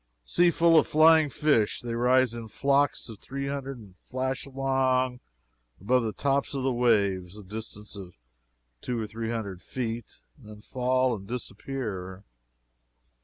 [0.25, 1.79] Sea full of flying fish.
[1.79, 5.19] They rise in flocks of three hundred and flash along
[5.79, 8.15] above the tops of the waves a distance of
[8.81, 12.23] two or three hundred feet, then fall and disappear.